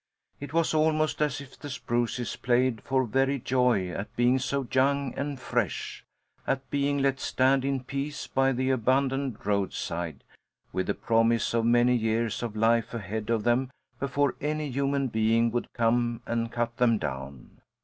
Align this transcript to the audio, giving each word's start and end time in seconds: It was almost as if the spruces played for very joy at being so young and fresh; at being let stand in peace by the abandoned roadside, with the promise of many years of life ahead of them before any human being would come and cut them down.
It 0.39 0.51
was 0.51 0.73
almost 0.73 1.21
as 1.21 1.41
if 1.41 1.59
the 1.59 1.69
spruces 1.69 2.35
played 2.35 2.81
for 2.81 3.05
very 3.05 3.37
joy 3.37 3.89
at 3.91 4.15
being 4.15 4.39
so 4.39 4.67
young 4.71 5.13
and 5.13 5.39
fresh; 5.39 6.03
at 6.47 6.67
being 6.71 6.97
let 7.03 7.19
stand 7.19 7.63
in 7.63 7.83
peace 7.83 8.25
by 8.25 8.51
the 8.51 8.71
abandoned 8.71 9.45
roadside, 9.45 10.23
with 10.73 10.87
the 10.87 10.95
promise 10.95 11.53
of 11.53 11.65
many 11.67 11.95
years 11.95 12.41
of 12.41 12.55
life 12.55 12.95
ahead 12.95 13.29
of 13.29 13.43
them 13.43 13.69
before 13.99 14.33
any 14.41 14.71
human 14.71 15.07
being 15.07 15.51
would 15.51 15.71
come 15.73 16.23
and 16.25 16.51
cut 16.51 16.77
them 16.77 16.97
down. 16.97 17.59